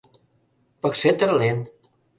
[0.81, 1.59] Пыкше тырлен...